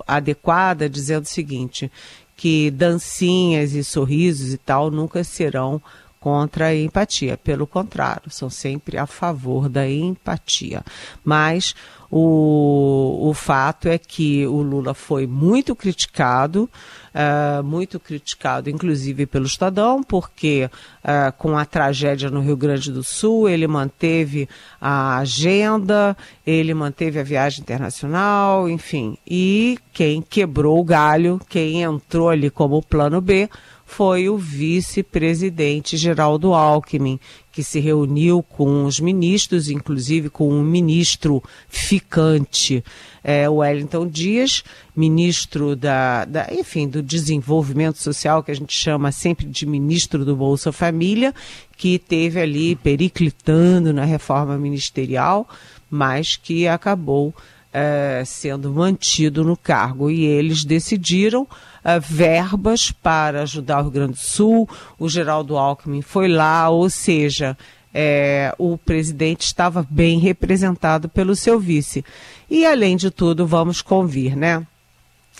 adequada, 0.06 0.88
dizendo 0.88 1.24
o 1.24 1.28
seguinte, 1.28 1.90
que 2.36 2.70
dancinhas 2.70 3.74
e 3.74 3.84
sorrisos 3.84 4.52
e 4.52 4.58
tal 4.58 4.90
nunca 4.90 5.22
serão 5.22 5.80
contra 6.24 6.68
a 6.68 6.74
empatia. 6.74 7.36
Pelo 7.36 7.66
contrário, 7.66 8.30
são 8.30 8.48
sempre 8.48 8.96
a 8.96 9.06
favor 9.06 9.68
da 9.68 9.88
empatia. 9.88 10.82
Mas 11.22 11.74
o, 12.16 13.28
o 13.28 13.34
fato 13.34 13.88
é 13.88 13.98
que 13.98 14.46
o 14.46 14.62
Lula 14.62 14.94
foi 14.94 15.26
muito 15.26 15.74
criticado, 15.74 16.70
uh, 17.12 17.60
muito 17.64 17.98
criticado, 17.98 18.70
inclusive 18.70 19.26
pelo 19.26 19.46
Estadão, 19.46 20.00
porque 20.00 20.70
uh, 21.02 21.32
com 21.36 21.58
a 21.58 21.64
tragédia 21.64 22.30
no 22.30 22.40
Rio 22.40 22.56
Grande 22.56 22.92
do 22.92 23.02
Sul, 23.02 23.48
ele 23.48 23.66
manteve 23.66 24.48
a 24.80 25.18
agenda, 25.18 26.16
ele 26.46 26.72
manteve 26.72 27.18
a 27.18 27.24
viagem 27.24 27.62
internacional, 27.62 28.70
enfim. 28.70 29.18
E 29.26 29.76
quem 29.92 30.22
quebrou 30.22 30.78
o 30.78 30.84
galho, 30.84 31.40
quem 31.48 31.82
entrou 31.82 32.28
ali 32.28 32.48
como 32.48 32.80
plano 32.80 33.20
B, 33.20 33.50
foi 33.96 34.28
o 34.28 34.36
vice-presidente 34.36 35.96
Geraldo 35.96 36.52
Alckmin, 36.52 37.20
que 37.52 37.62
se 37.62 37.78
reuniu 37.78 38.42
com 38.42 38.86
os 38.86 38.98
ministros, 38.98 39.68
inclusive 39.68 40.28
com 40.28 40.52
um 40.52 40.64
ministro 40.64 41.40
ficante, 41.68 42.82
é, 43.22 43.48
Wellington 43.48 44.08
Dias, 44.08 44.64
ministro 44.96 45.76
da, 45.76 46.24
da, 46.24 46.48
enfim, 46.52 46.88
do 46.88 47.00
desenvolvimento 47.00 47.98
social, 47.98 48.42
que 48.42 48.50
a 48.50 48.56
gente 48.56 48.76
chama 48.76 49.12
sempre 49.12 49.46
de 49.46 49.64
ministro 49.64 50.24
do 50.24 50.34
Bolsa 50.34 50.72
Família, 50.72 51.32
que 51.76 51.96
teve 51.96 52.40
ali 52.40 52.74
periclitando 52.74 53.92
na 53.92 54.04
reforma 54.04 54.58
ministerial, 54.58 55.48
mas 55.88 56.34
que 56.34 56.66
acabou 56.66 57.32
é, 57.72 58.24
sendo 58.26 58.72
mantido 58.72 59.44
no 59.44 59.56
cargo. 59.56 60.10
E 60.10 60.24
eles 60.24 60.64
decidiram 60.64 61.46
é, 61.84 62.00
verbas 62.00 62.90
para 62.90 63.42
ajudar 63.42 63.80
o 63.80 63.82
Rio 63.82 63.90
Grande 63.90 64.12
do 64.12 64.18
Sul. 64.18 64.68
O 64.98 65.08
Geraldo 65.08 65.58
Alckmin 65.58 66.00
foi 66.02 66.28
lá, 66.28 66.70
ou 66.70 66.88
seja, 66.88 67.56
é, 67.92 68.54
o 68.58 68.76
presidente 68.76 69.42
estava 69.42 69.86
bem 69.88 70.18
representado 70.18 71.08
pelo 71.08 71.36
seu 71.36 71.60
vice. 71.60 72.04
E, 72.50 72.66
além 72.66 72.96
de 72.96 73.10
tudo, 73.10 73.46
vamos 73.46 73.82
convir, 73.82 74.36
né? 74.36 74.66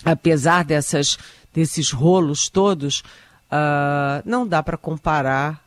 Apesar 0.03 0.63
dessas, 0.63 1.17
desses 1.53 1.91
rolos 1.91 2.47
todos, 2.49 2.99
uh, 3.51 4.21
não 4.25 4.47
dá 4.47 4.61
para 4.61 4.77
comparar 4.77 5.63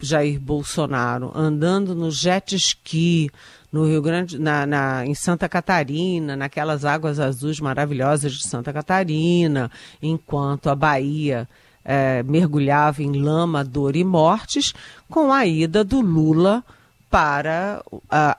Jair 0.00 0.40
Bolsonaro 0.40 1.32
andando 1.34 1.94
no 1.94 2.10
jet 2.10 2.54
ski, 2.56 3.30
no 3.72 3.86
Rio 3.86 4.02
Grande, 4.02 4.38
na, 4.38 4.66
na, 4.66 5.06
em 5.06 5.14
Santa 5.14 5.48
Catarina, 5.48 6.36
naquelas 6.36 6.84
águas 6.84 7.18
azuis 7.18 7.58
maravilhosas 7.58 8.32
de 8.32 8.46
Santa 8.46 8.72
Catarina, 8.72 9.70
enquanto 10.02 10.68
a 10.68 10.74
Bahia 10.74 11.48
é, 11.82 12.22
mergulhava 12.22 13.02
em 13.02 13.12
lama, 13.12 13.64
dor 13.64 13.96
e 13.96 14.04
mortes, 14.04 14.74
com 15.08 15.32
a 15.32 15.46
ida 15.46 15.82
do 15.82 16.00
Lula 16.00 16.62
para 17.10 17.84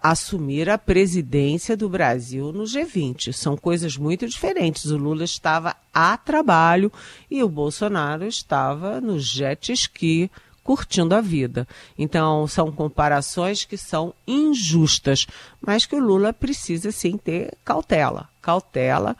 assumir 0.02 0.68
a 0.68 0.80
presidência 0.80 1.78
do 1.78 1.88
Brasil 1.88 2.52
no 2.52 2.64
G20. 2.64 3.32
São 3.32 3.56
coisas 3.56 3.98
muito 3.98 4.28
diferentes. 4.28 4.86
O 4.86 4.98
Lula 4.98 5.24
estava 5.24 5.76
a 5.94 6.18
trabalho 6.18 6.92
e 7.30 7.44
o 7.44 7.50
Bolsonaro 7.50 8.26
estava 8.26 9.00
no 9.00 9.20
jet 9.20 9.72
ski 9.74 10.32
curtindo 10.64 11.14
a 11.14 11.22
vida. 11.22 11.68
Então, 11.98 12.48
são 12.48 12.72
comparações 12.72 13.66
que 13.66 13.78
são 13.78 14.14
injustas, 14.26 15.28
mas 15.62 15.86
que 15.86 15.96
o 15.96 16.00
Lula 16.00 16.32
precisa 16.32 16.92
sim 16.92 17.18
ter 17.18 17.54
cautela. 17.66 18.30
Cautela, 18.42 19.16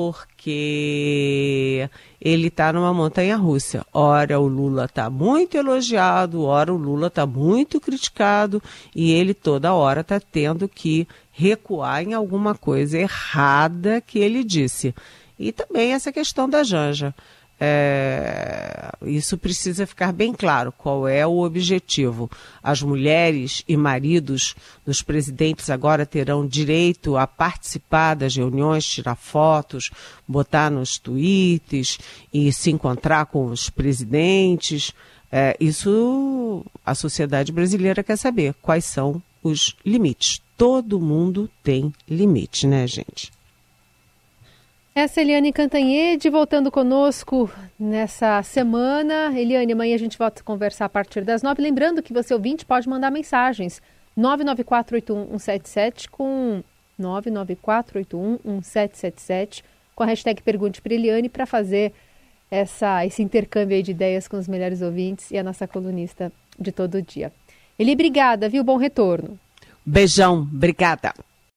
porque 0.00 1.90
ele 2.18 2.48
está 2.48 2.72
numa 2.72 2.94
montanha 2.94 3.36
russa. 3.36 3.84
Ora, 3.92 4.40
o 4.40 4.48
Lula 4.48 4.86
está 4.86 5.10
muito 5.10 5.56
elogiado, 5.56 6.42
ora, 6.42 6.72
o 6.72 6.76
Lula 6.78 7.08
está 7.08 7.26
muito 7.26 7.78
criticado, 7.78 8.62
e 8.96 9.12
ele 9.12 9.34
toda 9.34 9.74
hora 9.74 10.00
está 10.00 10.18
tendo 10.18 10.66
que 10.66 11.06
recuar 11.30 12.02
em 12.02 12.14
alguma 12.14 12.54
coisa 12.54 12.98
errada 12.98 14.00
que 14.00 14.18
ele 14.18 14.42
disse. 14.42 14.94
E 15.38 15.52
também 15.52 15.92
essa 15.92 16.10
questão 16.10 16.48
da 16.48 16.62
Janja. 16.62 17.14
É, 17.62 18.90
isso 19.02 19.36
precisa 19.36 19.86
ficar 19.86 20.12
bem 20.12 20.32
claro 20.32 20.72
qual 20.72 21.06
é 21.06 21.26
o 21.26 21.40
objetivo. 21.40 22.30
As 22.62 22.80
mulheres 22.80 23.62
e 23.68 23.76
maridos 23.76 24.54
dos 24.86 25.02
presidentes 25.02 25.68
agora 25.68 26.06
terão 26.06 26.46
direito 26.46 27.18
a 27.18 27.26
participar 27.26 28.14
das 28.14 28.34
reuniões, 28.34 28.86
tirar 28.86 29.14
fotos, 29.14 29.90
botar 30.26 30.70
nos 30.70 30.96
tweets 30.96 31.98
e 32.32 32.50
se 32.50 32.70
encontrar 32.70 33.26
com 33.26 33.46
os 33.46 33.68
presidentes. 33.68 34.94
É, 35.30 35.54
isso 35.60 36.64
a 36.84 36.94
sociedade 36.94 37.52
brasileira 37.52 38.02
quer 38.02 38.16
saber 38.16 38.54
quais 38.62 38.86
são 38.86 39.22
os 39.42 39.76
limites. 39.84 40.40
Todo 40.56 40.98
mundo 40.98 41.48
tem 41.62 41.92
limite, 42.08 42.66
né, 42.66 42.86
gente? 42.86 43.30
Essa 44.92 45.20
é 45.20 45.22
Eliane 45.22 45.52
Cantanhede 45.52 46.28
voltando 46.28 46.68
conosco 46.70 47.50
nessa 47.78 48.42
semana. 48.42 49.32
Eliane, 49.38 49.72
amanhã 49.72 49.94
a 49.94 49.98
gente 49.98 50.18
volta 50.18 50.40
a 50.40 50.44
conversar 50.44 50.86
a 50.86 50.88
partir 50.88 51.24
das 51.24 51.44
nove. 51.44 51.62
Lembrando 51.62 52.02
que 52.02 52.12
você 52.12 52.34
ouvinte 52.34 52.66
pode 52.66 52.88
mandar 52.88 53.08
mensagens 53.10 53.80
994811777 54.18 56.08
com 56.10 56.64
994811777 57.00 59.62
com 59.94 60.02
a 60.02 60.06
hashtag 60.06 60.42
Pergunte 60.42 60.82
para 60.82 60.94
Eliane 60.94 61.28
para 61.28 61.46
fazer 61.46 61.92
essa, 62.50 63.06
esse 63.06 63.22
intercâmbio 63.22 63.80
de 63.82 63.92
ideias 63.92 64.26
com 64.26 64.36
os 64.36 64.48
melhores 64.48 64.82
ouvintes 64.82 65.30
e 65.30 65.38
a 65.38 65.44
nossa 65.44 65.68
colunista 65.68 66.32
de 66.58 66.72
todo 66.72 67.00
dia. 67.00 67.32
Eli, 67.78 67.92
obrigada, 67.92 68.48
viu? 68.48 68.64
Bom 68.64 68.76
retorno. 68.76 69.38
Beijão, 69.86 70.40
obrigada. 70.40 71.14